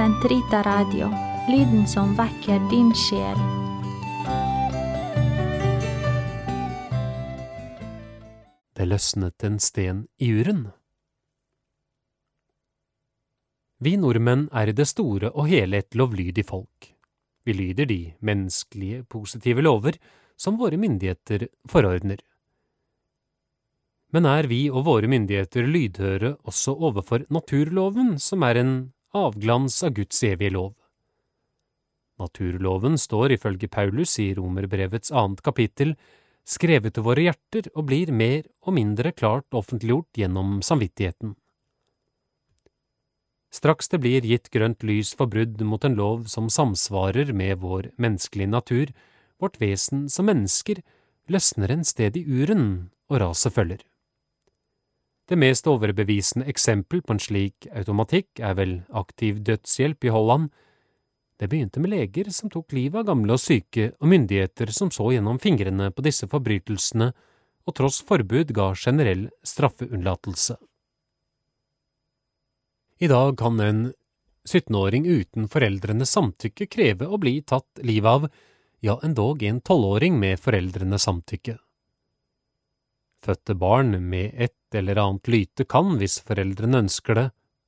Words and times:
Sentrita 0.00 0.62
Radio, 0.62 1.10
lyden 1.48 1.82
som 1.86 2.14
vekker 2.16 2.62
din 2.70 2.88
sjel. 2.96 3.40
Det 8.72 8.86
løsnet 8.88 9.44
en 9.44 9.58
sten 9.60 9.98
i 10.16 10.30
uren. 10.32 10.62
Vi 13.84 13.92
nordmenn 14.00 14.46
er 14.56 14.72
i 14.72 14.76
det 14.78 14.86
store 14.88 15.34
og 15.34 15.50
hele 15.52 15.82
et 15.84 15.92
lovlydig 15.92 16.46
folk. 16.48 16.88
Vi 17.44 17.56
lyder 17.58 17.90
de 17.90 17.98
menneskelige, 18.24 19.02
positive 19.04 19.60
lover 19.60 19.98
som 20.32 20.56
våre 20.56 20.78
myndigheter 20.80 21.44
forordner. 21.68 22.22
Men 24.16 24.30
er 24.32 24.48
vi 24.48 24.62
og 24.72 24.88
våre 24.88 25.12
myndigheter 25.12 25.68
lydhøre 25.68 26.32
også 26.48 26.72
overfor 26.88 27.28
naturloven, 27.28 28.16
som 28.16 28.48
er 28.48 28.62
en 28.62 28.72
avglans 29.16 29.82
av 29.82 29.94
Guds 29.96 30.22
evige 30.24 30.54
lov? 30.54 30.72
Naturloven 32.20 32.98
står 33.00 33.36
ifølge 33.36 33.68
Paulus 33.72 34.18
i 34.20 34.30
Romerbrevets 34.36 35.12
annet 35.16 35.40
kapittel 35.42 35.94
skrevet 36.44 36.94
til 36.96 37.06
våre 37.06 37.24
hjerter 37.28 37.70
og 37.74 37.86
blir 37.88 38.12
mer 38.12 38.44
og 38.66 38.76
mindre 38.76 39.12
klart 39.16 39.48
offentliggjort 39.56 40.20
gjennom 40.20 40.60
samvittigheten. 40.66 41.34
Straks 43.50 43.90
det 43.90 43.98
blir 44.02 44.26
gitt 44.26 44.50
grønt 44.54 44.84
lys 44.86 45.10
for 45.18 45.30
brudd 45.30 45.58
mot 45.66 45.84
en 45.84 45.96
lov 45.98 46.28
som 46.30 46.46
samsvarer 46.52 47.32
med 47.34 47.58
vår 47.64 47.90
menneskelige 47.98 48.52
natur, 48.52 48.92
vårt 49.42 49.58
vesen 49.58 50.06
som 50.12 50.28
mennesker, 50.30 50.84
løsner 51.30 51.72
en 51.74 51.86
sted 51.86 52.16
i 52.18 52.22
uren, 52.22 52.90
og 53.10 53.22
raset 53.24 53.54
følger. 53.54 53.82
Det 55.30 55.36
mest 55.38 55.68
overbevisende 55.70 56.48
eksempel 56.50 57.04
på 57.06 57.14
en 57.14 57.20
slik 57.22 57.68
automatikk 57.70 58.40
er 58.42 58.56
vel 58.58 58.72
aktiv 58.98 59.36
dødshjelp 59.46 60.08
i 60.08 60.10
Holland. 60.10 60.48
Det 61.38 61.46
begynte 61.52 61.78
med 61.78 61.92
leger 61.92 62.32
som 62.34 62.50
tok 62.50 62.74
livet 62.74 62.98
av 63.04 63.12
gamle 63.12 63.36
og 63.36 63.38
syke, 63.38 63.92
og 64.02 64.10
myndigheter 64.10 64.72
som 64.74 64.90
så 64.90 65.06
gjennom 65.14 65.38
fingrene 65.38 65.92
på 65.94 66.02
disse 66.02 66.26
forbrytelsene 66.26 67.12
og 67.62 67.76
tross 67.78 68.00
forbud 68.08 68.50
ga 68.56 68.72
generell 68.74 69.28
straffeunnlatelse. 69.46 70.58
I 72.98 73.14
dag 73.14 73.38
kan 73.38 73.62
en 73.62 73.86
17-åring 74.50 75.06
uten 75.06 75.46
foreldrenes 75.48 76.10
samtykke 76.10 76.66
kreve 76.66 77.06
å 77.06 77.22
bli 77.22 77.38
tatt 77.46 77.86
livet 77.86 78.18
av, 78.18 78.30
ja 78.82 78.98
endog 79.06 79.46
en 79.46 79.62
12-åring 79.62 80.18
med 80.18 80.42
foreldrenes 80.42 81.06
samtykke. 81.06 81.60
Fødte 83.20 83.54
barn 83.54 83.96
med 84.08 84.32
et 84.40 84.76
eller 84.76 84.98
annet 85.02 85.28
lyte 85.28 85.66
kan, 85.68 85.96
hvis 86.00 86.20
foreldrene 86.24 86.84
ønsker 86.86 87.18
det, 87.18 87.26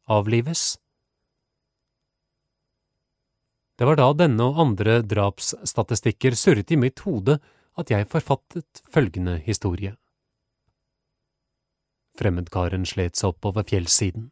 avlives. 0.09 0.77
Det 3.77 3.89
var 3.89 3.99
da 3.99 4.13
denne 4.15 4.45
og 4.47 4.61
andre 4.63 5.01
drapsstatistikker 5.03 6.37
surret 6.39 6.71
i 6.73 6.79
mitt 6.79 7.03
hode 7.07 7.39
at 7.81 7.91
jeg 7.91 8.09
forfattet 8.09 8.83
følgende 8.93 9.39
historie. 9.45 9.95
Fremmedkaren 12.21 12.85
slet 12.89 13.17
seg 13.17 13.33
oppover 13.33 13.65
fjellsiden. 13.67 14.29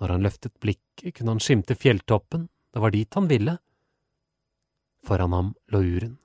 Når 0.00 0.14
han 0.14 0.24
løftet 0.24 0.56
blikket, 0.60 1.14
kunne 1.16 1.34
han 1.34 1.42
skimte 1.42 1.76
fjelltoppen, 1.76 2.48
det 2.72 2.80
var 2.84 2.92
dit 2.94 3.16
han 3.16 3.28
ville. 3.28 3.56
Foran 5.04 5.32
ham 5.32 5.54
lå 5.72 5.80
uren. 5.80 6.16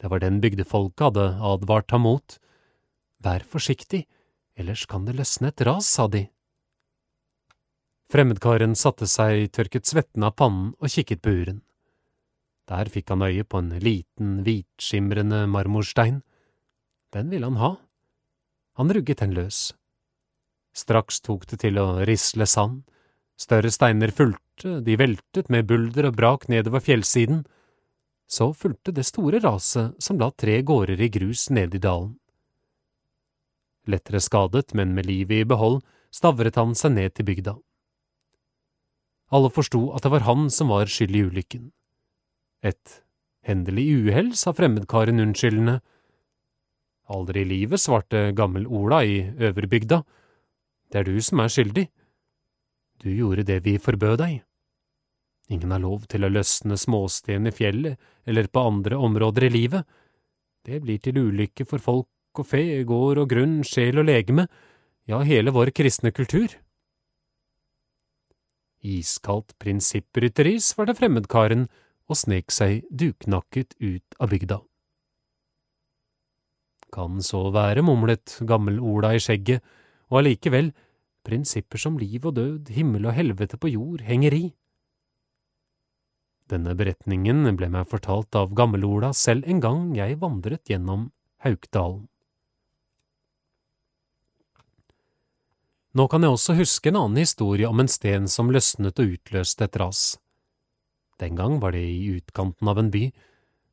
Det 0.00 0.10
var 0.10 0.20
den 0.20 0.40
bygdefolket 0.42 1.08
hadde 1.08 1.26
advart 1.40 1.92
ham 1.94 2.04
mot. 2.06 2.38
Vær 3.22 3.44
forsiktig, 3.46 4.06
ellers 4.58 4.86
kan 4.90 5.04
det 5.06 5.14
løsne 5.18 5.52
et 5.52 5.62
ras, 5.66 5.86
sa 5.86 6.08
de. 6.10 6.26
Fremmedkaren 8.12 8.74
satte 8.76 9.06
seg, 9.08 9.46
tørket 9.54 9.88
svetten 9.88 10.26
av 10.26 10.34
pannen 10.36 10.72
og 10.80 10.90
kikket 10.92 11.22
på 11.24 11.32
uren. 11.32 11.62
Der 12.68 12.90
fikk 12.92 13.10
han 13.12 13.24
øye 13.24 13.44
på 13.44 13.60
en 13.62 13.70
liten, 13.82 14.42
hvitskimrende 14.44 15.46
marmorstein. 15.50 16.20
Den 17.12 17.30
ville 17.32 17.48
han 17.48 17.60
ha. 17.60 17.72
Han 18.78 18.92
rugget 18.92 19.22
den 19.22 19.34
løs. 19.36 19.72
Straks 20.76 21.20
tok 21.20 21.46
det 21.50 21.60
til 21.64 21.78
å 21.80 22.02
risle 22.08 22.46
sand, 22.48 22.82
større 23.36 23.72
steiner 23.72 24.12
fulgte, 24.14 24.80
de 24.84 24.96
veltet 24.96 25.50
med 25.52 25.66
bulder 25.68 26.08
og 26.08 26.16
brak 26.16 26.48
nedover 26.48 26.80
fjellsiden. 26.84 27.42
Så 28.28 28.52
fulgte 28.56 28.94
det 28.96 29.04
store 29.04 29.42
raset 29.44 29.96
som 30.00 30.20
la 30.20 30.30
tre 30.30 30.62
gårder 30.64 31.00
i 31.00 31.10
grus 31.12 31.50
nede 31.52 31.76
i 31.76 31.82
dalen. 31.82 32.14
Lettere 33.90 34.20
skadet, 34.22 34.74
men 34.74 34.94
med 34.94 35.06
livet 35.06 35.42
i 35.42 35.48
behold, 35.48 35.80
stavret 36.14 36.58
han 36.60 36.74
seg 36.78 36.94
ned 36.94 37.14
til 37.16 37.26
bygda. 37.26 37.56
Alle 39.32 39.48
forsto 39.50 39.88
at 39.96 40.04
det 40.04 40.12
var 40.12 40.26
han 40.28 40.50
som 40.52 40.70
var 40.70 40.90
skyld 40.92 41.16
i 41.16 41.24
ulykken. 41.26 41.70
Et 42.62 43.00
hendelig 43.48 43.88
uhell, 44.04 44.30
sa 44.36 44.52
fremmedkaren 44.54 45.22
unnskyldende. 45.24 45.80
Aldri 47.12 47.42
i 47.42 47.48
livet, 47.48 47.80
svarte 47.80 48.30
gammel 48.36 48.68
Ola 48.68 49.02
i 49.02 49.18
Øverbygda. 49.24 50.02
Det 50.92 51.00
er 51.00 51.08
du 51.08 51.16
som 51.24 51.40
er 51.42 51.50
skyldig. 51.50 51.88
Du 53.02 53.08
gjorde 53.10 53.48
det 53.48 53.62
vi 53.64 53.78
forbød 53.82 54.20
deg. 54.20 54.42
Ingen 55.50 55.72
har 55.74 55.82
lov 55.82 56.04
til 56.08 56.22
å 56.22 56.30
løsne 56.30 56.76
småsten 56.78 57.48
i 57.48 57.52
fjellet 57.52 57.98
eller 58.28 58.46
på 58.46 58.62
andre 58.62 59.00
områder 59.00 59.48
i 59.48 59.52
livet. 59.56 59.88
Det 60.62 60.78
blir 60.84 61.00
til 61.02 61.18
ulykke 61.18 61.66
for 61.66 61.82
folk 61.82 62.06
og 62.40 62.48
fe, 62.48 62.64
gård 62.88 63.20
og 63.22 63.30
grunn, 63.32 63.60
sjel 63.66 64.00
og 64.00 64.08
legeme, 64.08 64.46
ja, 65.10 65.20
hele 65.26 65.52
vår 65.54 65.72
kristne 65.74 66.12
kultur. 66.14 66.54
Iskaldt 68.82 69.54
prinsipprytteri, 69.62 70.56
svarte 70.62 70.94
fremmedkaren 70.98 71.68
og 72.10 72.18
snek 72.18 72.50
seg 72.54 72.82
duknakket 72.90 73.76
ut 73.78 74.16
av 74.18 74.32
bygda. 74.32 74.58
Kan 76.92 77.22
så 77.24 77.46
være, 77.54 77.84
mumlet 77.86 78.36
gammel-Ola 78.44 79.14
i 79.16 79.22
skjegget, 79.22 79.62
og 80.12 80.20
allikevel, 80.20 80.72
prinsipper 81.24 81.80
som 81.80 81.96
liv 81.96 82.26
og 82.26 82.36
død, 82.36 82.72
himmel 82.74 83.06
og 83.08 83.16
helvete 83.16 83.56
på 83.56 83.70
jord 83.72 84.02
henger 84.04 84.34
i. 84.36 84.44
Denne 86.52 86.74
beretningen 86.76 87.46
ble 87.56 87.70
meg 87.72 87.88
fortalt 87.88 88.34
av 88.36 88.52
gammel-Ola 88.58 89.14
selv 89.16 89.48
en 89.48 89.62
gang 89.62 89.92
jeg 89.96 90.18
vandret 90.20 90.68
gjennom 90.68 91.08
Haukdalen. 91.46 92.11
Nå 95.92 96.06
kan 96.08 96.24
jeg 96.24 96.32
også 96.32 96.56
huske 96.56 96.88
en 96.88 96.96
annen 96.96 97.20
historie 97.20 97.68
om 97.68 97.82
en 97.82 97.90
sten 97.90 98.28
som 98.30 98.48
løsnet 98.52 99.00
og 99.02 99.16
utløste 99.16 99.66
et 99.66 99.76
ras. 99.76 100.02
Den 101.20 101.36
gang 101.36 101.58
var 101.60 101.76
det 101.76 101.84
i 101.84 102.14
utkanten 102.16 102.68
av 102.68 102.80
en 102.80 102.88
by, 102.92 103.10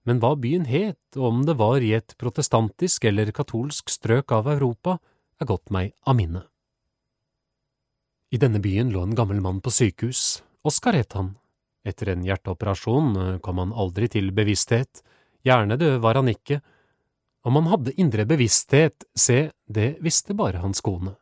men 0.04 0.20
hva 0.20 0.34
byen 0.36 0.66
het 0.68 1.16
og 1.16 1.30
om 1.30 1.46
det 1.48 1.56
var 1.60 1.80
i 1.86 1.94
et 1.96 2.16
protestantisk 2.20 3.08
eller 3.08 3.32
katolsk 3.36 3.92
strøk 3.94 4.34
av 4.36 4.50
Europa, 4.52 4.98
er 5.40 5.48
gått 5.48 5.72
meg 5.72 5.94
av 6.04 6.18
minne. 6.20 6.44
I 8.36 8.38
denne 8.38 8.60
byen 8.62 8.92
lå 8.92 9.06
en 9.06 9.16
gammel 9.16 9.40
mann 9.42 9.64
på 9.64 9.72
sykehus, 9.72 10.42
Oskar 10.68 10.94
het 10.94 11.16
han. 11.16 11.38
Etter 11.88 12.12
en 12.12 12.26
hjerteoperasjon 12.28 13.40
kom 13.40 13.62
han 13.62 13.72
aldri 13.72 14.10
til 14.12 14.34
bevissthet, 14.36 15.00
hjernedød 15.48 16.02
var 16.04 16.20
han 16.20 16.28
ikke. 16.28 16.60
Om 17.48 17.62
han 17.62 17.70
hadde 17.72 17.96
indre 17.96 18.26
bevissthet, 18.28 19.08
se, 19.16 19.54
det 19.66 19.94
visste 20.04 20.36
bare 20.36 20.60
hans 20.60 20.84
kone. 20.84 21.16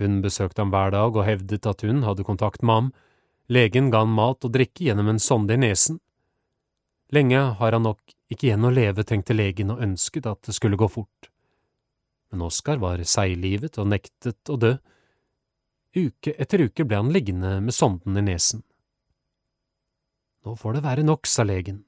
Hun 0.00 0.22
besøkte 0.24 0.64
ham 0.64 0.72
hver 0.72 0.94
dag 0.94 1.16
og 1.16 1.26
hevdet 1.26 1.66
at 1.68 1.84
hun 1.84 2.02
hadde 2.06 2.24
kontakt 2.24 2.64
med 2.64 2.74
ham. 2.74 2.92
Legen 3.52 3.90
ga 3.92 4.04
han 4.04 4.14
mat 4.14 4.46
og 4.46 4.54
drikke 4.54 4.86
gjennom 4.86 5.10
en 5.12 5.20
sonde 5.20 5.56
i 5.56 5.60
nesen. 5.60 6.00
Lenge 7.12 7.40
har 7.58 7.74
han 7.74 7.84
nok 7.84 8.14
ikke 8.30 8.48
igjen 8.48 8.64
å 8.64 8.72
leve, 8.72 9.04
tenkte 9.04 9.34
legen 9.34 9.74
og 9.74 9.82
ønsket 9.82 10.28
at 10.30 10.46
det 10.46 10.54
skulle 10.56 10.78
gå 10.78 10.88
fort. 10.88 11.30
Men 12.30 12.46
Oskar 12.46 12.78
var 12.78 13.02
seiglivet 13.02 13.76
og 13.82 13.90
nektet 13.90 14.52
å 14.52 14.56
dø. 14.56 14.76
Uke 15.98 16.36
etter 16.38 16.62
uke 16.62 16.86
ble 16.86 17.00
han 17.00 17.10
liggende 17.10 17.56
med 17.60 17.74
sonden 17.74 18.16
i 18.20 18.22
nesen. 18.22 18.62
Nå 20.46 20.54
får 20.56 20.78
det 20.78 20.84
være 20.86 21.04
nok, 21.04 21.26
sa 21.26 21.44
legen. 21.44 21.82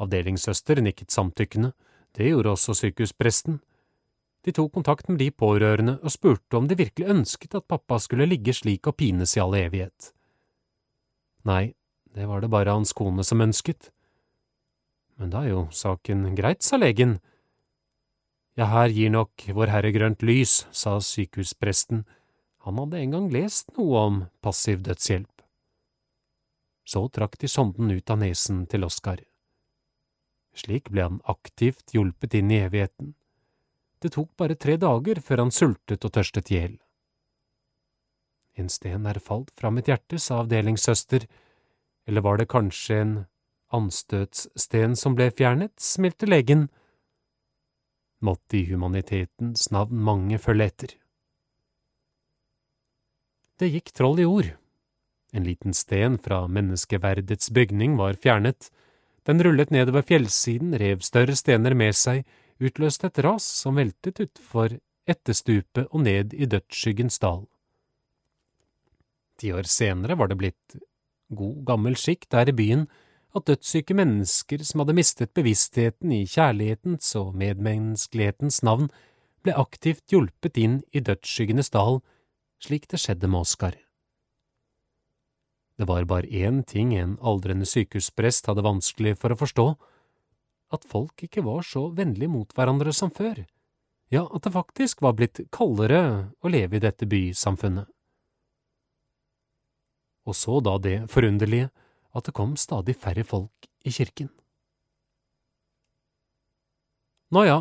Avdelingssøster 0.00 0.80
nikket 0.82 1.12
samtykkende, 1.12 1.74
det 2.16 2.30
gjorde 2.32 2.54
også 2.56 2.74
sykehuspresten. 2.74 3.60
De 4.48 4.52
tok 4.56 4.70
kontakt 4.72 5.10
med 5.10 5.18
de 5.20 5.26
pårørende 5.28 5.98
og 6.00 6.12
spurte 6.14 6.56
om 6.56 6.64
de 6.70 6.76
virkelig 6.78 7.10
ønsket 7.12 7.52
at 7.58 7.66
pappa 7.68 7.98
skulle 8.00 8.24
ligge 8.30 8.54
slik 8.56 8.86
og 8.88 8.94
pines 8.96 9.34
i 9.36 9.42
all 9.42 9.52
evighet. 9.58 10.06
Nei, 11.44 11.74
det 12.16 12.24
var 12.30 12.40
det 12.40 12.48
bare 12.48 12.72
hans 12.72 12.94
kone 12.96 13.26
som 13.28 13.44
ønsket. 13.44 13.90
Men 15.20 15.34
da 15.34 15.42
er 15.44 15.52
jo 15.52 15.66
saken 15.68 16.30
greit, 16.38 16.64
sa 16.64 16.80
legen. 16.80 17.18
Ja, 18.56 18.70
her 18.72 18.88
gir 18.88 19.12
nok 19.12 19.44
Vår 19.52 19.68
Herre 19.68 19.92
grønt 19.92 20.24
lys, 20.24 20.62
sa 20.72 20.96
sykehuspresten, 20.96 22.06
han 22.64 22.80
hadde 22.80 23.04
en 23.04 23.18
gang 23.18 23.28
lest 23.36 23.76
noe 23.76 24.00
om 24.00 24.18
passiv 24.40 24.80
dødshjelp. 24.88 25.44
Så 26.88 27.04
trakk 27.12 27.36
de 27.36 27.52
sonden 27.52 27.92
ut 27.92 28.16
av 28.16 28.24
nesen 28.24 28.64
til 28.64 28.88
Oskar. 28.88 29.20
Slik 30.56 30.88
ble 30.88 31.04
han 31.04 31.22
aktivt 31.28 31.92
hjulpet 31.92 32.40
inn 32.40 32.48
i 32.48 32.64
evigheten. 32.64 33.12
Det 33.98 34.12
tok 34.14 34.30
bare 34.38 34.54
tre 34.54 34.76
dager 34.78 35.20
før 35.24 35.44
han 35.44 35.54
sultet 35.54 36.04
og 36.06 36.14
tørstet 36.14 36.52
i 36.52 36.58
hjel. 36.58 36.76
En 38.58 38.70
sten 38.70 39.06
er 39.06 39.18
falt 39.22 39.52
fra 39.58 39.70
mitt 39.70 39.90
hjerte, 39.90 40.18
sa 40.18 40.42
avdelingssøster, 40.42 41.26
eller 42.08 42.24
var 42.24 42.38
det 42.38 42.48
kanskje 42.50 43.00
en 43.02 43.16
anstøtssten 43.74 44.96
som 44.98 45.14
ble 45.18 45.28
fjernet, 45.30 45.74
smilte 45.82 46.26
legen. 46.26 46.68
Måtte 48.24 48.58
i 48.58 48.64
humanitetens 48.70 49.68
navn 49.74 50.00
mange 50.02 50.40
følge 50.42 50.70
etter. 50.72 50.94
Det 53.58 53.70
gikk 53.70 53.92
troll 53.94 54.18
i 54.22 54.26
ord. 54.26 54.50
En 55.34 55.44
liten 55.44 55.74
sten 55.76 56.16
fra 56.22 56.44
menneskeverdets 56.48 57.50
bygning 57.54 57.98
var 57.98 58.18
fjernet, 58.18 58.70
den 59.28 59.42
rullet 59.44 59.70
nedover 59.74 60.06
fjellsiden, 60.08 60.72
rev 60.80 61.02
større 61.04 61.34
stener 61.36 61.74
med 61.76 61.92
seg, 61.98 62.22
utløste 62.60 63.08
et 63.08 63.20
ras 63.24 63.44
som 63.62 63.78
veltet 63.78 64.20
utfor 64.24 64.78
etterstupet 65.08 65.88
og 65.88 66.04
ned 66.04 66.34
i 66.34 66.48
dødsskyggens 66.50 67.18
dal. 67.22 67.46
Ti 69.38 69.52
år 69.54 69.68
senere 69.70 70.18
var 70.18 70.30
det 70.30 70.38
blitt 70.40 70.78
god 71.34 71.62
gammel 71.68 71.96
skikk 71.96 72.26
der 72.32 72.50
i 72.50 72.56
byen 72.56 72.86
at 73.36 73.46
dødssyke 73.46 73.94
mennesker 73.94 74.64
som 74.64 74.82
hadde 74.82 74.96
mistet 74.96 75.34
bevisstheten 75.36 76.12
i 76.16 76.24
kjærlighetens 76.26 77.10
og 77.20 77.34
medmenneskelighetens 77.38 78.62
navn, 78.66 78.88
ble 79.44 79.54
aktivt 79.54 80.08
hjulpet 80.10 80.58
inn 80.58 80.80
i 80.90 81.02
dødsskyggenes 81.04 81.70
dal, 81.74 82.00
slik 82.58 82.88
det 82.90 82.98
skjedde 83.02 83.30
med 83.30 83.44
Oskar. 83.44 83.76
Det 85.78 85.86
var 85.86 86.08
bare 86.10 86.26
én 86.26 86.64
ting 86.66 86.96
en 86.96 87.14
aldrende 87.22 87.68
sykehusprest 87.68 88.48
hadde 88.50 88.66
vanskelig 88.66 89.14
for 89.20 89.30
å 89.30 89.38
forstå, 89.38 89.66
at 90.74 90.84
folk 90.88 91.24
ikke 91.24 91.44
var 91.46 91.64
så 91.66 91.88
vennlige 91.96 92.30
mot 92.32 92.52
hverandre 92.56 92.92
som 92.96 93.12
før, 93.14 93.44
ja, 94.12 94.24
at 94.24 94.44
det 94.44 94.54
faktisk 94.54 95.02
var 95.04 95.16
blitt 95.18 95.40
kaldere 95.52 96.02
å 96.40 96.52
leve 96.52 96.78
i 96.78 96.82
dette 96.82 97.08
bysamfunnet. 97.08 97.88
Og 100.28 100.36
så 100.36 100.58
da 100.64 100.76
det 100.80 100.98
forunderlige 101.12 101.70
at 102.16 102.28
det 102.28 102.36
kom 102.36 102.54
stadig 102.60 102.96
færre 103.00 103.24
folk 103.24 103.68
i 103.84 103.92
kirken. 103.92 104.28
Nå 107.32 107.44
ja, 107.44 107.58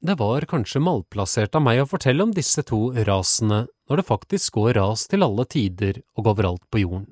det 0.00 0.16
var 0.16 0.44
kanskje 0.48 0.80
malplassert 0.80 1.56
av 1.56 1.64
meg 1.64 1.82
å 1.82 1.88
fortelle 1.88 2.24
om 2.24 2.32
disse 2.32 2.64
to 2.64 2.88
rasene 3.04 3.66
når 3.88 4.00
det 4.00 4.08
faktisk 4.08 4.56
går 4.56 4.78
ras 4.80 5.04
til 5.12 5.24
alle 5.26 5.44
tider 5.44 6.00
og 6.16 6.32
overalt 6.32 6.64
på 6.72 6.80
jorden. 6.84 7.10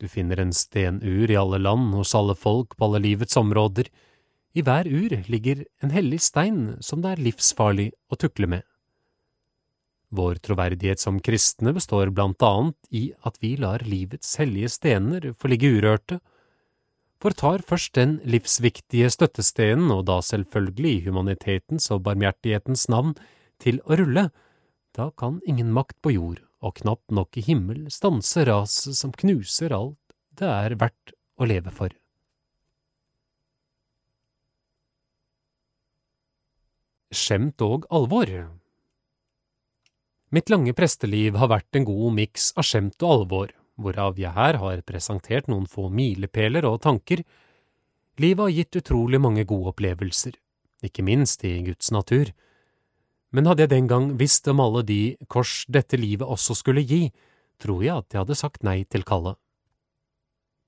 Du 0.00 0.08
finner 0.08 0.40
en 0.40 0.52
stenur 0.56 1.30
i 1.30 1.36
alle 1.36 1.60
land, 1.60 1.92
hos 1.92 2.14
alle 2.16 2.34
folk, 2.34 2.76
på 2.76 2.88
alle 2.88 3.02
livets 3.04 3.36
områder. 3.36 3.90
I 4.56 4.64
hver 4.64 4.88
ur 4.88 5.12
ligger 5.28 5.66
en 5.84 5.92
hellig 5.92 6.22
stein 6.24 6.78
som 6.80 7.04
det 7.04 7.12
er 7.12 7.24
livsfarlig 7.28 7.90
å 8.08 8.16
tukle 8.16 8.48
med. 8.48 8.64
Vår 10.10 10.40
troverdighet 10.42 10.98
som 10.98 11.20
kristne 11.22 11.74
består 11.76 12.10
blant 12.10 12.42
annet 12.42 12.76
i 12.90 13.10
at 13.28 13.36
vi 13.44 13.54
lar 13.60 13.84
livets 13.86 14.32
hellige 14.40 14.72
stener 14.72 15.30
få 15.38 15.52
ligge 15.52 15.70
urørte, 15.76 16.18
for 17.20 17.36
tar 17.36 17.60
først 17.68 17.92
den 17.98 18.16
livsviktige 18.24 19.10
støttestenen, 19.12 19.90
og 19.92 20.06
da 20.08 20.22
selvfølgelig 20.24 20.92
i 20.96 21.02
humanitetens 21.04 21.90
og 21.92 22.06
barmhjertighetens 22.08 22.88
navn, 22.88 23.12
til 23.60 23.82
å 23.84 23.98
rulle, 24.00 24.30
da 24.96 25.10
kan 25.20 25.42
ingen 25.46 25.68
makt 25.76 25.98
på 26.00 26.14
jord, 26.16 26.40
og 26.60 26.76
knapt 26.82 27.12
nok 27.14 27.36
i 27.40 27.44
himmel, 27.44 27.86
stanse 27.92 28.44
raset 28.48 28.96
som 28.98 29.12
knuser 29.16 29.72
alt 29.76 29.96
det 30.40 30.48
er 30.48 30.76
verdt 30.80 31.14
å 31.40 31.48
leve 31.48 31.72
for. 31.74 31.92
Skjemt 37.10 37.60
og 37.66 37.88
alvor 37.90 38.30
Mitt 40.30 40.50
lange 40.52 40.70
presteliv 40.78 41.34
har 41.42 41.50
vært 41.50 41.74
en 41.74 41.88
god 41.88 42.14
miks 42.14 42.52
av 42.54 42.68
skjemt 42.68 43.02
og 43.02 43.14
alvor, 43.16 43.54
hvorav 43.80 44.20
jeg 44.20 44.30
her 44.36 44.60
har 44.62 44.84
presentert 44.86 45.48
noen 45.50 45.66
få 45.66 45.88
milepæler 45.90 46.68
og 46.68 46.78
tanker. 46.84 47.24
Livet 48.22 48.44
har 48.44 48.54
gitt 48.54 48.78
utrolig 48.78 49.18
mange 49.18 49.42
gode 49.48 49.72
opplevelser, 49.72 50.36
ikke 50.86 51.02
minst 51.02 51.42
i 51.48 51.56
Guds 51.66 51.90
natur. 51.90 52.30
Men 53.30 53.46
hadde 53.46 53.64
jeg 53.64 53.72
den 53.74 53.90
gang 53.90 54.08
visst 54.18 54.48
om 54.50 54.62
alle 54.62 54.82
de 54.86 55.16
kors 55.30 55.64
dette 55.70 55.98
livet 56.00 56.26
også 56.26 56.56
skulle 56.58 56.82
gi, 56.82 57.10
tror 57.62 57.84
jeg 57.84 58.02
at 58.02 58.14
jeg 58.14 58.22
hadde 58.24 58.38
sagt 58.38 58.66
nei 58.66 58.82
til 58.90 59.06
kallet. 59.06 59.38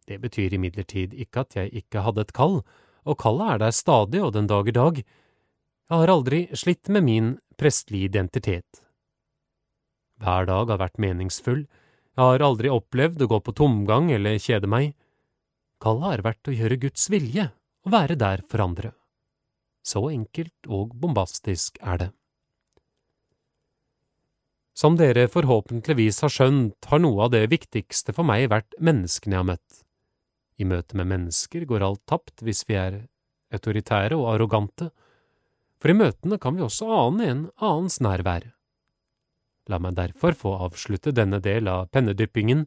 Det 0.06 0.19
betyr 0.23 0.55
imidlertid 0.55 1.14
ikke 1.14 1.44
at 1.47 1.56
jeg 1.59 1.73
ikke 1.82 2.05
hadde 2.06 2.26
et 2.26 2.35
kall, 2.37 2.61
og 3.06 3.19
kallet 3.19 3.55
er 3.55 3.62
der 3.64 3.75
stadig 3.75 4.23
og 4.23 4.32
den 4.37 4.49
dag 4.50 4.69
i 4.69 4.76
dag. 4.76 5.03
Jeg 5.03 5.99
har 5.99 6.14
aldri 6.14 6.47
slitt 6.55 6.91
med 6.93 7.06
min 7.06 7.35
prestelige 7.59 8.11
identitet. 8.11 8.82
Hver 10.23 10.47
dag 10.47 10.70
har 10.70 10.79
vært 10.79 11.03
meningsfull, 11.03 11.67
jeg 12.12 12.23
har 12.23 12.44
aldri 12.44 12.70
opplevd 12.70 13.25
å 13.25 13.31
gå 13.31 13.38
på 13.43 13.55
tomgang 13.59 14.11
eller 14.12 14.38
kjede 14.43 14.70
meg. 14.70 14.93
Kallet 15.82 16.11
har 16.11 16.26
vært 16.29 16.50
å 16.50 16.55
gjøre 16.55 16.79
Guds 16.85 17.09
vilje 17.11 17.49
og 17.82 17.94
være 17.94 18.19
der 18.20 18.44
for 18.47 18.62
andre. 18.62 18.93
Så 19.82 20.05
enkelt 20.12 20.69
og 20.70 20.93
bombastisk 20.94 21.81
er 21.82 22.05
det. 22.05 22.11
Som 24.82 24.96
dere 24.99 25.29
forhåpentligvis 25.31 26.17
har 26.25 26.32
skjønt, 26.32 26.88
har 26.90 26.99
noe 26.99 27.29
av 27.29 27.29
det 27.31 27.44
viktigste 27.52 28.11
for 28.17 28.26
meg 28.26 28.49
vært 28.50 28.75
menneskene 28.82 29.37
jeg 29.37 29.38
har 29.38 29.46
møtt. 29.52 29.76
I 30.58 30.67
møte 30.67 30.96
med 30.99 31.06
mennesker 31.06 31.67
går 31.70 31.84
alt 31.87 32.00
tapt 32.11 32.43
hvis 32.43 32.64
vi 32.67 32.75
er 32.81 32.96
autoritære 33.55 34.19
og 34.19 34.32
arrogante, 34.32 34.88
for 35.79 35.93
i 35.93 35.94
møtene 35.94 36.38
kan 36.43 36.58
vi 36.58 36.64
også 36.67 36.88
ane 36.96 37.29
en 37.31 37.44
annens 37.62 38.00
nærvær. 38.02 38.49
La 39.70 39.79
meg 39.79 39.94
derfor 40.00 40.34
få 40.40 40.56
avslutte 40.67 41.14
denne 41.14 41.38
del 41.46 41.70
av 41.70 41.87
pennedyppingen 41.94 42.67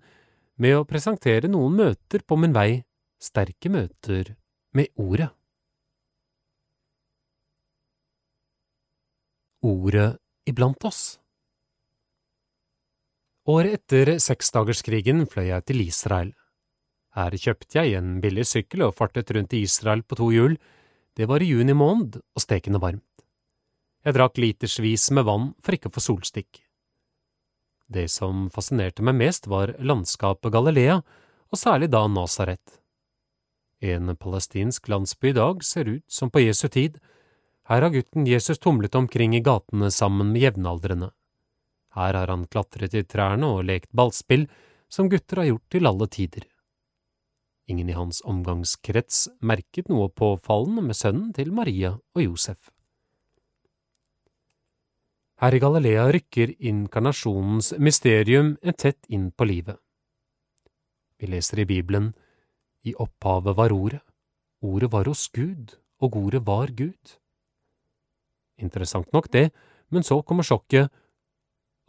med 0.63 0.77
å 0.77 0.87
presentere 0.87 1.51
noen 1.51 1.75
møter 1.81 2.23
på 2.23 2.39
min 2.39 2.55
vei, 2.55 2.79
sterke 3.19 3.73
møter 3.75 4.37
med 4.71 4.87
Ordet. 4.95 5.33
Ordet 9.67 10.09
iblant 10.47 10.87
oss. 10.87 11.03
Året 13.45 13.75
etter 13.77 14.15
seksdagerskrigen 14.17 15.27
fløy 15.29 15.51
jeg 15.51 15.63
til 15.69 15.81
Israel. 15.83 16.31
Her 17.13 17.35
kjøpte 17.37 17.77
jeg 17.77 17.93
en 17.99 18.15
billig 18.23 18.47
sykkel 18.49 18.87
og 18.87 18.95
fartet 18.97 19.29
rundt 19.37 19.53
i 19.53 19.59
Israel 19.67 20.01
på 20.01 20.17
to 20.17 20.31
hjul. 20.33 20.55
Det 21.13 21.27
var 21.29 21.43
i 21.45 21.51
juni 21.51 21.75
måned 21.77 22.17
og 22.17 22.41
stekende 22.41 22.81
varmt. 22.81 23.05
Jeg 24.01 24.17
drakk 24.17 24.39
litersvis 24.41 25.11
med 25.13 25.27
vann 25.29 25.51
for 25.61 25.77
ikke 25.77 25.91
å 25.91 25.93
få 25.93 26.01
solstikk. 26.01 26.63
Det 27.85 28.07
som 28.09 28.47
fascinerte 28.49 29.05
meg 29.05 29.19
mest, 29.19 29.45
var 29.45 29.75
landskapet 29.77 30.49
Galilea, 30.53 30.97
og 31.53 31.61
særlig 31.61 31.91
da 31.93 32.01
Nasaret. 32.09 32.79
En 33.77 34.09
palestinsk 34.17 34.89
landsby 34.89 35.29
i 35.29 35.37
dag 35.37 35.61
ser 35.63 35.91
ut 35.91 36.05
som 36.09 36.33
på 36.33 36.41
Jesu 36.41 36.65
tid. 36.73 36.97
Her 37.69 37.85
har 37.85 37.93
gutten 37.93 38.25
Jesus 38.25 38.57
tumlet 38.57 38.97
omkring 38.97 39.37
i 39.37 39.43
gatene 39.45 39.91
sammen 39.93 40.33
med 40.33 40.41
jevnaldrende. 40.47 41.11
Her 41.95 42.13
har 42.19 42.27
han 42.31 42.45
klatret 42.51 42.93
i 42.93 43.05
trærne 43.07 43.47
og 43.57 43.65
lekt 43.69 43.91
ballspill, 43.95 44.45
som 44.91 45.09
gutter 45.09 45.41
har 45.41 45.49
gjort 45.49 45.69
til 45.71 45.87
alle 45.87 46.07
tider. 46.11 46.45
Ingen 47.71 47.89
i 47.89 47.97
hans 47.97 48.21
omgangskrets 48.27 49.25
merket 49.41 49.89
noe 49.89 50.11
påfallende 50.13 50.83
med 50.85 50.97
sønnen 50.97 51.31
til 51.33 51.53
Maria 51.55 51.95
og 51.95 52.21
Josef. 52.21 52.69
Her 55.41 55.55
i 55.55 55.59
Galilea 55.59 56.05
rykker 56.13 56.53
inkarnasjonens 56.63 57.73
mysterium 57.81 58.53
en 58.61 58.77
tett 58.77 59.09
inn 59.11 59.31
på 59.31 59.47
livet. 59.49 59.79
Vi 61.19 61.27
leser 61.31 61.63
i 61.63 61.67
Bibelen 61.67 62.13
I 62.83 62.93
opphavet 63.01 63.57
var 63.57 63.73
Ordet, 63.73 64.03
Ordet 64.61 64.91
var 64.91 65.09
hos 65.09 65.27
Gud, 65.33 65.75
og 65.99 66.15
Ordet 66.15 66.45
var 66.45 66.71
Gud. 66.71 67.17
Interessant 68.61 69.11
nok 69.13 69.31
det, 69.31 69.49
men 69.89 70.03
så 70.03 70.21
kommer 70.21 70.45
sjokket, 70.45 70.91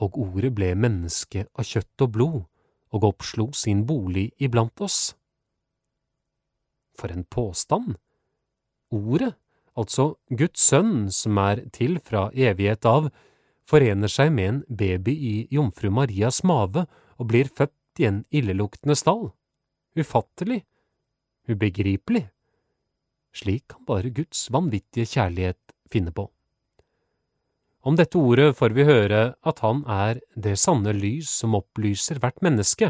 og 0.02 0.18
Ordet 0.20 0.52
ble 0.56 0.74
menneske 0.76 1.46
av 1.56 1.66
kjøtt 1.66 2.04
og 2.04 2.12
blod, 2.12 2.42
og 2.94 3.06
oppslo 3.08 3.50
sin 3.56 3.84
bolig 3.88 4.30
iblant 4.42 4.80
oss. 4.84 5.14
For 6.96 7.12
en 7.12 7.24
påstand! 7.24 7.96
Ordet, 8.94 9.34
altså 9.76 10.14
Guds 10.30 10.62
sønn 10.62 11.08
som 11.12 11.40
er 11.42 11.64
til 11.74 11.98
fra 12.00 12.28
evighet 12.32 12.86
av, 12.88 13.10
forener 13.66 14.10
seg 14.12 14.30
med 14.32 14.48
en 14.48 14.62
baby 14.68 15.12
i 15.12 15.34
jomfru 15.52 15.90
Marias 15.90 16.42
mave 16.46 16.86
og 17.16 17.28
blir 17.32 17.50
født 17.50 18.00
i 18.00 18.06
en 18.08 18.22
illeluktende 18.30 18.96
stall. 18.96 19.30
Ufattelig. 19.98 20.62
Ubegripelig. 21.48 22.28
Slik 23.36 23.66
kan 23.72 23.84
bare 23.88 24.12
Guds 24.14 24.46
vanvittige 24.52 25.08
kjærlighet 25.08 25.76
finne 25.90 26.12
på. 26.14 26.28
Om 27.86 27.94
dette 27.94 28.18
ordet 28.18 28.48
får 28.58 28.72
vi 28.74 28.84
høre 28.88 29.20
at 29.46 29.60
han 29.62 29.84
er 29.86 30.18
det 30.34 30.56
sanne 30.58 30.90
lys 30.96 31.30
som 31.30 31.54
opplyser 31.54 32.18
hvert 32.18 32.42
menneske. 32.42 32.88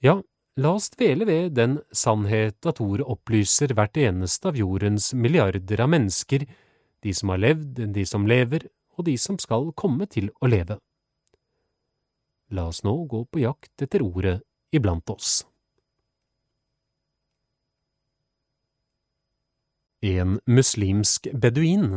Ja, 0.00 0.14
la 0.56 0.72
oss 0.78 0.88
dvele 0.94 1.26
ved 1.28 1.52
den 1.58 1.76
sannhet 1.92 2.64
at 2.64 2.80
ordet 2.80 3.04
opplyser 3.04 3.74
hvert 3.76 4.00
eneste 4.00 4.48
av 4.48 4.56
jordens 4.56 5.10
milliarder 5.12 5.84
av 5.84 5.92
mennesker, 5.92 6.46
de 7.04 7.12
som 7.12 7.34
har 7.34 7.42
levd, 7.44 7.84
de 7.92 8.06
som 8.08 8.24
lever, 8.24 8.64
og 8.96 9.04
de 9.10 9.18
som 9.20 9.36
skal 9.36 9.68
komme 9.76 10.08
til 10.08 10.32
å 10.40 10.48
leve. 10.48 10.80
La 12.56 12.70
oss 12.70 12.80
nå 12.86 12.96
gå 13.10 13.26
på 13.28 13.44
jakt 13.44 13.84
etter 13.84 14.00
ordet 14.00 14.38
iblant 14.72 15.10
oss. 15.12 15.42
En 20.06 20.38
muslimsk 20.48 21.28
beduin 21.34 21.90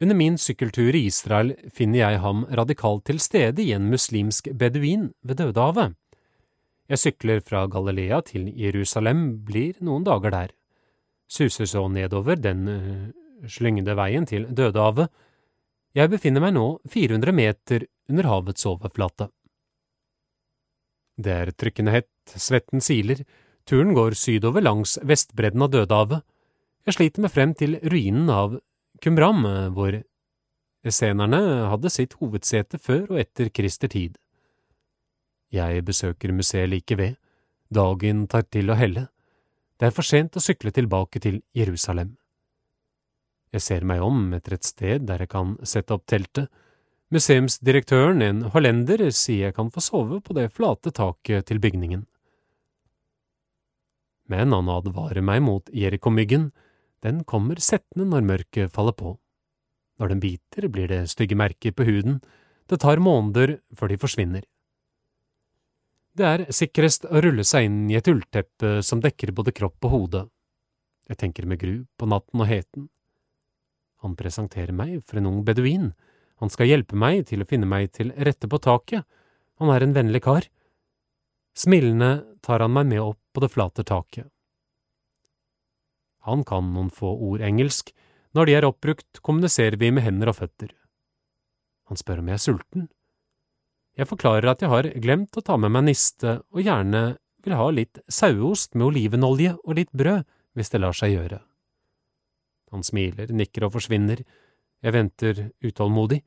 Under 0.00 0.16
min 0.16 0.34
sykkeltur 0.36 0.92
i 0.92 1.06
Israel 1.08 1.54
finner 1.72 2.02
jeg 2.02 2.20
ham 2.20 2.44
radikalt 2.58 3.06
til 3.08 3.20
stede 3.22 3.62
i 3.64 3.72
en 3.72 3.86
muslimsk 3.88 4.50
beduin 4.52 5.08
ved 5.24 5.38
Dødehavet. 5.40 5.94
Jeg 6.86 7.00
sykler 7.00 7.40
fra 7.40 7.64
Galilea 7.66 8.20
til 8.20 8.50
Jerusalem, 8.54 9.40
blir 9.46 9.78
noen 9.80 10.04
dager 10.04 10.34
der, 10.34 10.52
suser 11.28 11.66
så 11.66 11.86
nedover 11.88 12.36
den 12.36 12.68
uh, 12.68 13.48
slyngede 13.48 13.96
veien 13.96 14.28
til 14.28 14.44
Dødehavet, 14.52 15.08
jeg 15.96 16.12
befinner 16.12 16.44
meg 16.44 16.52
nå 16.52 16.66
400 16.92 17.32
meter 17.32 17.86
under 18.12 18.28
havets 18.28 18.66
overflate. 18.68 19.30
Det 21.16 21.32
er 21.32 21.52
trykkende 21.56 21.94
hett, 21.94 22.12
svetten 22.36 22.84
siler, 22.84 23.22
turen 23.64 23.96
går 23.96 24.12
sydover 24.12 24.60
langs 24.60 24.98
vestbredden 25.00 25.64
av 25.64 25.72
Dødehavet. 25.72 26.20
Jeg 26.84 26.98
sliter 26.98 27.24
meg 27.24 27.32
frem 27.32 27.56
til 27.56 27.78
ruinen 27.80 28.28
av 28.28 28.58
Kumram, 29.06 29.44
hvor 29.70 29.94
essenerne 30.82 31.38
hadde 31.70 31.90
sitt 31.94 32.16
hovedsete 32.18 32.80
før 32.82 33.12
og 33.12 33.20
etter 33.20 33.52
Krister 33.54 33.86
tid. 33.86 34.16
Jeg 35.54 35.84
besøker 35.86 36.34
museet 36.34 36.66
like 36.72 36.96
ved, 36.98 37.14
dagen 37.70 38.24
tar 38.26 38.48
til 38.50 38.66
å 38.66 38.74
helle, 38.74 39.04
det 39.78 39.86
er 39.86 39.94
for 39.94 40.10
sent 40.10 40.34
å 40.34 40.42
sykle 40.42 40.74
tilbake 40.74 41.22
til 41.22 41.38
Jerusalem. 41.54 42.16
Jeg 43.54 43.62
ser 43.62 43.86
meg 43.86 44.02
om 44.02 44.34
etter 44.34 44.58
et 44.58 44.66
sted 44.66 45.06
der 45.06 45.22
jeg 45.22 45.30
kan 45.36 45.54
sette 45.62 45.94
opp 45.94 46.08
teltet. 46.10 46.50
Museumsdirektøren, 47.14 48.26
en 48.26 48.44
hollender, 48.56 49.06
sier 49.14 49.52
jeg 49.52 49.60
kan 49.60 49.70
få 49.70 49.86
sove 49.86 50.18
på 50.18 50.34
det 50.34 50.50
flate 50.50 50.90
taket 50.90 51.46
til 51.46 51.62
bygningen. 51.62 52.08
Men 54.26 54.50
han 54.50 54.66
advarer 54.80 55.22
meg 55.22 55.46
mot 55.46 55.70
Jerikomyggen, 55.70 56.50
den 57.06 57.22
kommer 57.24 57.60
settende 57.62 58.08
når 58.10 58.26
mørket 58.26 58.74
faller 58.74 58.96
på. 58.98 59.14
Når 60.00 60.12
den 60.12 60.20
biter, 60.20 60.66
blir 60.68 60.90
det 60.90 61.06
stygge 61.12 61.38
merker 61.38 61.72
på 61.72 61.86
huden, 61.86 62.20
det 62.66 62.80
tar 62.82 63.00
måneder 63.00 63.60
før 63.78 63.92
de 63.92 63.98
forsvinner. 64.02 64.44
Det 66.16 66.26
er 66.26 66.44
sikrest 66.54 67.04
å 67.06 67.20
rulle 67.22 67.44
seg 67.44 67.68
inn 67.68 67.82
i 67.92 67.96
et 67.98 68.08
ullteppe 68.08 68.80
som 68.84 69.02
dekker 69.04 69.34
både 69.36 69.52
kropp 69.54 69.86
og 69.86 69.92
hode. 69.92 70.22
Jeg 71.06 71.20
tenker 71.20 71.46
med 71.46 71.60
gru 71.60 71.74
på 71.96 72.08
natten 72.10 72.42
og 72.42 72.48
heten. 72.50 72.88
Han 74.02 74.16
presenterer 74.18 74.74
meg 74.74 74.98
for 75.04 75.20
en 75.20 75.28
ung 75.30 75.42
beduin. 75.46 75.92
Han 76.42 76.52
skal 76.52 76.70
hjelpe 76.70 76.98
meg 76.98 77.26
til 77.30 77.44
å 77.44 77.48
finne 77.48 77.68
meg 77.68 77.92
til 77.96 78.12
rette 78.16 78.48
på 78.48 78.60
taket. 78.64 79.04
Han 79.60 79.70
er 79.72 79.84
en 79.84 79.94
vennlig 79.96 80.24
kar. 80.24 80.48
Smilende 81.56 82.24
tar 82.44 82.64
han 82.64 82.74
meg 82.74 82.90
med 82.90 83.04
opp 83.04 83.20
på 83.32 83.44
det 83.44 83.52
flate 83.52 83.84
taket. 83.86 84.26
Han 86.26 86.42
kan 86.46 86.72
noen 86.74 86.90
få 86.90 87.12
ord 87.14 87.44
engelsk. 87.46 87.92
Når 88.36 88.48
de 88.48 88.56
er 88.58 88.66
oppbrukt, 88.66 89.22
kommuniserer 89.24 89.78
vi 89.80 89.92
med 89.94 90.04
hender 90.04 90.32
og 90.32 90.40
føtter. 90.40 90.74
Han 91.86 91.98
spør 91.98 92.20
om 92.20 92.30
jeg 92.30 92.38
er 92.38 92.42
sulten. 92.42 92.88
Jeg 93.96 94.10
forklarer 94.10 94.50
at 94.50 94.62
jeg 94.62 94.72
har 94.72 94.88
glemt 95.00 95.38
å 95.38 95.44
ta 95.44 95.56
med 95.56 95.72
meg 95.72 95.86
niste 95.86 96.40
og 96.52 96.60
gjerne 96.60 97.16
vil 97.46 97.54
ha 97.56 97.68
litt 97.72 98.02
saueost 98.10 98.74
med 98.74 98.90
olivenolje 98.90 99.54
og 99.62 99.78
litt 99.78 99.92
brød, 99.94 100.26
hvis 100.56 100.72
det 100.72 100.80
lar 100.82 100.96
seg 100.96 101.14
gjøre. 101.14 101.38
Han 102.74 102.82
smiler, 102.84 103.30
nikker 103.30 103.68
og 103.68 103.76
forsvinner. 103.76 104.20
Jeg 104.82 104.92
venter 104.92 105.42
utålmodig. 105.64 106.20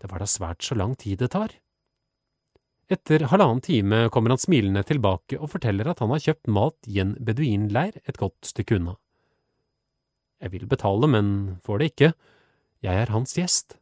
Det 0.00 0.10
var 0.10 0.22
da 0.22 0.28
svært 0.28 0.62
så 0.66 0.76
lang 0.76 0.94
tid 1.00 1.22
det 1.22 1.30
tar. 1.32 1.54
Etter 2.90 3.22
halvannen 3.30 3.62
time 3.62 4.08
kommer 4.10 4.34
han 4.34 4.40
smilende 4.42 4.82
tilbake 4.82 5.38
og 5.38 5.52
forteller 5.52 5.92
at 5.92 6.00
han 6.02 6.10
har 6.10 6.22
kjøpt 6.24 6.50
mat 6.50 6.88
i 6.90 6.98
en 7.02 7.12
beduinleir 7.22 8.00
et 8.02 8.18
godt 8.18 8.50
stykke 8.50 8.80
unna. 8.80 8.96
Jeg 10.42 10.54
vil 10.56 10.66
betale, 10.66 11.06
men 11.06 11.60
får 11.62 11.78
det 11.78 11.90
ikke. 11.92 12.12
Jeg 12.82 13.02
er 13.02 13.12
hans 13.14 13.36
gjest. 13.36 13.76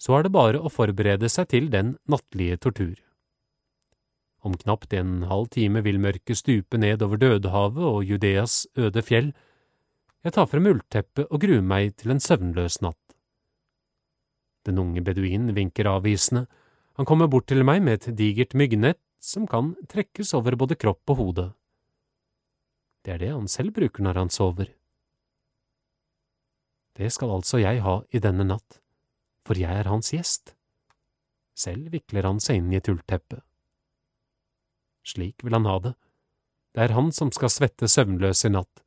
Så 0.00 0.16
er 0.16 0.26
det 0.26 0.34
bare 0.34 0.60
å 0.60 0.72
forberede 0.72 1.28
seg 1.32 1.48
til 1.52 1.70
den 1.72 1.94
nattlige 2.10 2.58
tortur. 2.60 2.98
Om 4.44 4.56
knapt 4.60 4.92
en 4.96 5.26
halv 5.28 5.50
time 5.52 5.80
vil 5.84 6.00
mørket 6.00 6.40
stupe 6.40 6.80
ned 6.80 7.02
over 7.04 7.20
Dødehavet 7.20 7.84
og 7.84 8.04
Judeas 8.08 8.66
øde 8.76 9.04
fjell, 9.04 9.32
jeg 10.24 10.36
tar 10.36 10.48
frem 10.52 10.68
ullteppet 10.68 11.28
og 11.30 11.40
gruer 11.40 11.64
meg 11.64 11.94
til 12.00 12.12
en 12.12 12.20
søvnløs 12.20 12.80
natt. 12.84 13.14
Den 14.68 14.80
unge 14.80 15.00
beduinen 15.04 15.54
vinker 15.56 15.88
avvisende, 15.88 16.44
han 17.00 17.06
kommer 17.08 17.30
bort 17.32 17.46
til 17.48 17.64
meg 17.64 17.78
med 17.80 17.96
et 17.96 18.10
digert 18.12 18.52
myggnett 18.52 18.98
som 19.24 19.46
kan 19.48 19.70
trekkes 19.88 20.34
over 20.36 20.52
både 20.60 20.76
kropp 20.76 21.08
og 21.14 21.16
hode. 21.16 21.44
Det 23.00 23.14
er 23.14 23.22
det 23.22 23.30
han 23.32 23.46
selv 23.48 23.72
bruker 23.72 24.04
når 24.04 24.18
han 24.20 24.28
sover. 24.28 24.68
Det 27.00 27.08
skal 27.08 27.32
altså 27.38 27.62
jeg 27.62 27.80
ha 27.86 27.94
i 28.12 28.20
denne 28.20 28.44
natt, 28.44 28.82
for 29.48 29.56
jeg 29.56 29.72
er 29.72 29.88
hans 29.88 30.12
gjest. 30.12 30.52
Selv 31.56 31.88
vikler 31.88 32.28
han 32.28 32.42
seg 32.44 32.60
inn 32.60 32.68
i 32.68 32.76
et 32.82 32.92
ullteppe. 32.92 33.40
Slik 35.00 35.40
vil 35.40 35.56
han 35.56 35.70
ha 35.72 35.78
det. 35.80 35.94
Det 36.76 36.84
er 36.84 36.96
han 36.98 37.08
som 37.16 37.32
skal 37.32 37.48
svette 37.48 37.88
søvnløs 37.88 38.44
i 38.44 38.52
natt, 38.52 38.84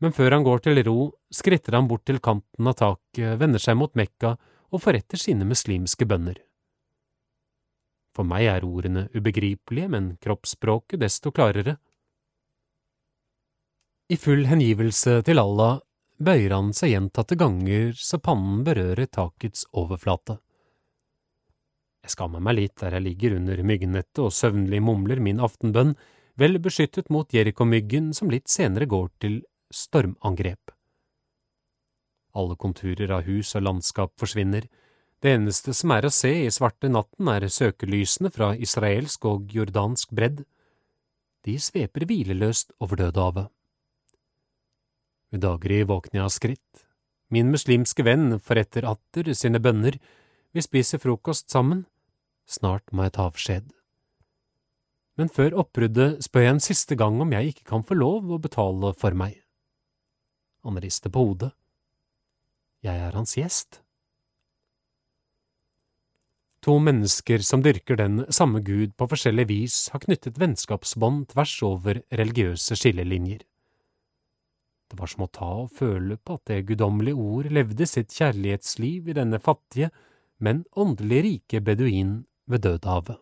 men 0.00 0.16
før 0.16 0.38
han 0.38 0.48
går 0.48 0.64
til 0.64 0.80
ro, 0.88 1.12
skritter 1.28 1.76
han 1.76 1.92
bort 1.92 2.08
til 2.08 2.24
kanten 2.24 2.72
av 2.72 2.80
taket, 2.80 3.36
vender 3.36 3.60
seg 3.60 3.76
mot 3.76 3.92
Mekka 3.92 4.32
og 4.72 4.80
forretter 4.88 5.20
sine 5.20 5.44
muslimske 5.44 6.08
bønner. 6.08 6.40
For 8.14 8.26
meg 8.26 8.46
er 8.46 8.66
ordene 8.66 9.08
ubegripelige, 9.14 9.90
men 9.90 10.14
kroppsspråket 10.22 11.02
desto 11.02 11.32
klarere. 11.34 11.76
I 14.12 14.16
full 14.20 14.44
hengivelse 14.46 15.22
til 15.26 15.40
Allah 15.40 15.80
bøyer 16.22 16.52
han 16.54 16.72
seg 16.76 16.92
gjentatte 16.92 17.38
ganger 17.40 17.94
så 17.98 18.20
pannen 18.22 18.62
berører 18.66 19.08
takets 19.10 19.64
overflate. 19.72 20.38
Jeg 22.04 22.12
skammer 22.12 22.42
meg 22.44 22.58
litt 22.58 22.76
der 22.82 22.98
jeg 22.98 23.06
ligger 23.06 23.38
under 23.38 23.62
myggnettet 23.64 24.20
og 24.20 24.34
søvnlig 24.36 24.82
mumler 24.84 25.22
min 25.24 25.40
aftenbønn, 25.40 25.94
vel 26.36 26.60
beskyttet 26.60 27.08
mot 27.14 27.32
Jerikomyggen 27.32 28.12
som 28.12 28.30
litt 28.30 28.50
senere 28.52 28.86
går 28.90 29.08
til 29.24 29.40
stormangrep. 29.72 30.74
Alle 32.34 32.58
konturer 32.60 33.10
av 33.14 33.24
hus 33.24 33.54
og 33.56 33.64
landskap 33.64 34.12
forsvinner, 34.20 34.66
det 35.24 35.32
eneste 35.38 35.72
som 35.72 35.92
er 35.94 36.04
å 36.04 36.12
se 36.12 36.30
i 36.44 36.50
svarte 36.52 36.90
natten 36.92 37.28
er 37.32 37.46
søkelysene 37.48 38.28
fra 38.32 38.50
israelsk 38.60 39.24
og 39.30 39.52
jordansk 39.56 40.10
bredd. 40.12 40.42
De 41.48 41.54
sveper 41.56 42.04
hvileløst 42.10 42.74
over 42.84 43.00
Dødehavet. 43.00 43.48
Ved 45.32 45.40
daggry 45.40 45.78
våkner 45.88 46.20
jeg 46.20 46.26
av 46.26 46.34
skritt. 46.34 46.82
Min 47.32 47.48
muslimske 47.54 48.04
venn 48.04 48.36
forretter 48.36 48.84
atter 48.84 49.32
sine 49.32 49.62
bønner, 49.64 49.96
vi 50.52 50.62
spiser 50.62 51.00
frokost 51.00 51.48
sammen, 51.50 51.86
snart 52.44 52.92
må 52.92 53.08
jeg 53.08 53.14
ta 53.16 53.24
avskjed. 53.30 53.72
Men 55.16 55.32
før 55.32 55.56
oppbruddet 55.64 56.20
spør 56.26 56.44
jeg 56.44 56.56
en 56.56 56.62
siste 56.62 56.98
gang 57.00 57.16
om 57.24 57.32
jeg 57.32 57.54
ikke 57.54 57.70
kan 57.72 57.86
få 57.86 57.96
lov 57.96 58.28
å 58.28 58.42
betale 58.44 58.92
for 59.00 59.16
meg. 59.16 59.40
Han 60.68 60.76
rister 60.84 61.08
på 61.08 61.24
hodet. 61.24 61.54
Jeg 62.84 63.00
er 63.00 63.16
hans 63.16 63.34
gjest. 63.40 63.83
To 66.64 66.78
mennesker 66.80 67.42
som 67.44 67.60
dyrker 67.60 67.98
den 68.00 68.22
samme 68.32 68.62
Gud 68.64 68.94
på 68.96 69.04
forskjellig 69.10 69.44
vis, 69.50 69.74
har 69.92 70.00
knyttet 70.00 70.38
vennskapsbånd 70.40 71.26
tvers 71.34 71.58
over 71.66 72.00
religiøse 72.08 72.78
skillelinjer. 72.80 73.42
Det 74.88 74.96
var 74.96 75.10
som 75.12 75.26
å 75.26 75.28
ta 75.28 75.50
og 75.66 75.74
føle 75.76 76.16
på 76.16 76.38
at 76.38 76.48
det 76.48 76.62
guddommelige 76.70 77.20
ord 77.20 77.50
levde 77.52 77.84
sitt 77.90 78.16
kjærlighetsliv 78.16 79.10
i 79.12 79.16
denne 79.18 79.42
fattige, 79.44 79.90
men 80.40 80.64
åndelig 80.72 81.20
rike 81.26 81.60
beduin 81.66 82.22
ved 82.48 82.64
Dødehavet. 82.64 83.20